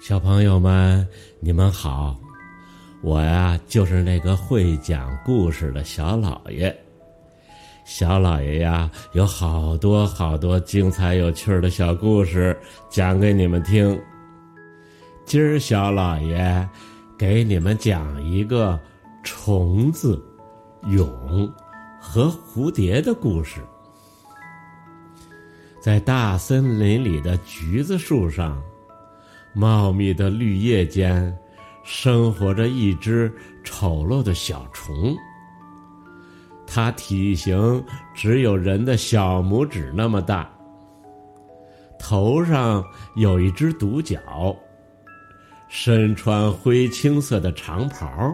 [0.00, 1.06] 小朋友们，
[1.40, 2.16] 你们好！
[3.02, 6.74] 我呀，就是那个会讲故事的小老爷。
[7.84, 12.56] 小老爷呀，有好多好多精彩有趣的小故事
[12.88, 14.00] 讲给你们听。
[15.24, 16.68] 今儿小老爷
[17.18, 18.78] 给你们讲一个
[19.24, 20.24] 虫子、
[20.84, 21.52] 蛹
[22.00, 23.60] 和蝴蝶的故事。
[25.80, 28.62] 在大森林里的橘子树上，
[29.58, 31.36] 茂密的绿叶间，
[31.82, 33.28] 生活着一只
[33.64, 35.16] 丑陋的小虫。
[36.64, 37.84] 它体型
[38.14, 40.48] 只有人的小拇指那么大，
[41.98, 42.84] 头上
[43.16, 44.20] 有一只独角，
[45.66, 48.32] 身穿灰青色的长袍，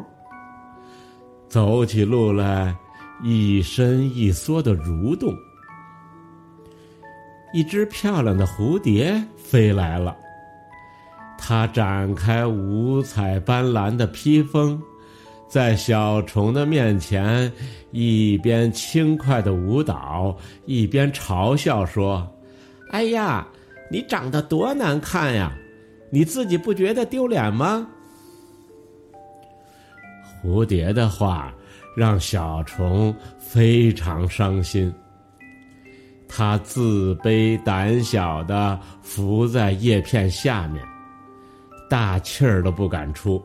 [1.49, 2.77] 走起路来
[3.23, 5.35] 一伸一缩的蠕动。
[7.55, 10.15] 一只漂亮的蝴蝶飞来了，
[11.47, 14.81] 它展开五彩斑斓的披风，
[15.47, 17.53] 在小虫的面前，
[17.91, 22.27] 一边轻快的舞蹈，一边嘲笑说
[22.93, 23.47] ：“哎呀，
[23.91, 25.53] 你长得多难看呀！
[26.11, 27.87] 你自己不觉得丢脸吗？”
[30.43, 31.53] 蝴蝶的话
[31.95, 34.91] 让小虫非常伤心。
[36.27, 40.83] 他自卑胆小的伏在叶片下面，
[41.95, 43.41] 大气儿都不敢出。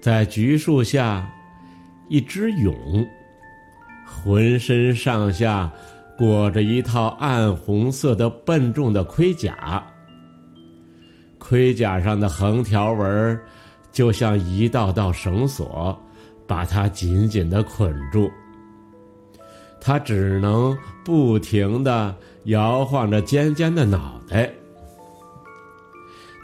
[0.00, 1.30] 在橘树下，
[2.08, 3.06] 一只蛹，
[4.06, 5.70] 浑身上下
[6.16, 9.86] 裹着一套暗红色的笨重的盔甲，
[11.38, 13.38] 盔甲上的横条纹
[13.92, 15.94] 就像一道道绳索，
[16.46, 18.30] 把它紧紧的捆住。
[19.82, 24.50] 他只能不停的摇晃着尖尖的脑袋。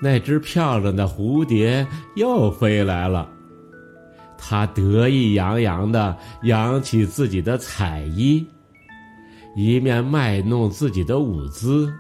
[0.01, 3.29] 那只漂亮的蝴蝶又飞来了，
[4.37, 8.47] 它得意洋洋的扬起自己的彩衣，
[9.55, 11.93] 一面卖弄自己的舞姿，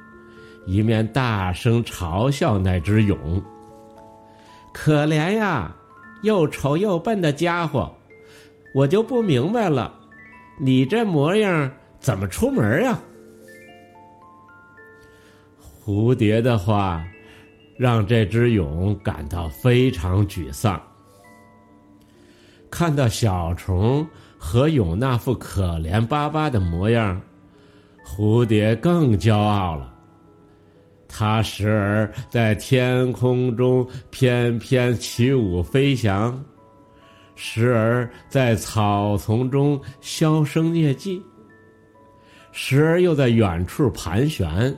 [0.67, 3.43] 一面大声嘲笑那只蛹
[4.75, 5.75] ：“可怜呀，
[6.23, 7.95] 又丑又笨的家伙，
[8.75, 9.93] 我就不明白了。”
[10.59, 12.99] 你这模样怎么出门呀？
[15.85, 17.05] 蝴蝶的话
[17.77, 20.81] 让这只蛹感到非常沮丧。
[22.71, 24.07] 看到小虫
[24.39, 27.21] 和蛹那副可怜巴巴的模样，
[28.05, 29.95] 蝴蝶更骄傲了。
[31.09, 36.45] 它时而在天空中翩翩起舞飞翔。
[37.39, 41.23] 时而在草丛中销声匿迹，
[42.51, 44.75] 时而又在远处盘旋，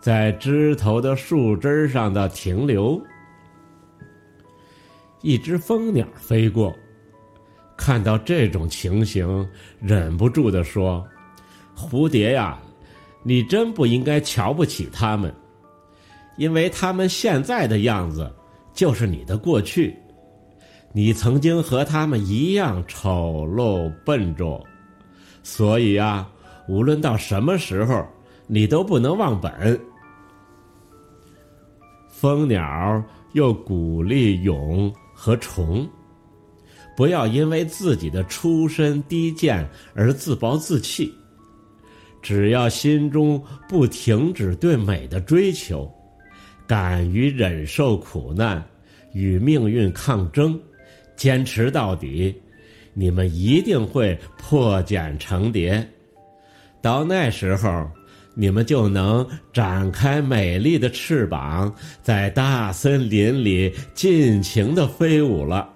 [0.00, 3.00] 在枝头的树枝上的停留。
[5.22, 6.74] 一只蜂鸟飞过，
[7.76, 9.46] 看到这种情形，
[9.78, 11.06] 忍不住的说
[11.76, 12.58] ：“蝴蝶呀，
[13.22, 15.34] 你真不应该瞧不起他们，
[16.38, 18.32] 因为他们现在的样子，
[18.72, 19.94] 就是你的过去。”
[20.92, 24.60] 你曾经和他们一样丑陋笨拙，
[25.40, 26.28] 所以啊，
[26.66, 28.04] 无论到什么时候，
[28.48, 29.80] 你都不能忘本。
[32.20, 35.88] 蜂鸟又鼓励蛹和虫，
[36.94, 41.10] 不要因为自己的出身低贱而自暴自弃，
[42.20, 45.90] 只要心中不停止对美的追求，
[46.66, 48.62] 敢于忍受苦难，
[49.14, 50.60] 与命运抗争。
[51.16, 52.38] 坚持到底，
[52.92, 55.88] 你们一定会破茧成蝶。
[56.82, 57.90] 到那时候，
[58.40, 61.70] 你们就能展开美丽的翅膀，
[62.00, 65.68] 在大森林里尽情的飞舞了。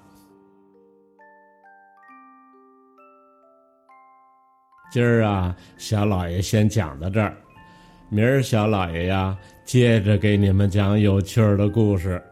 [4.90, 7.36] 今儿啊，小老爷先讲到这儿，
[8.08, 9.36] 明儿小老爷呀，
[9.66, 12.22] 接着给你们讲有趣儿的故事。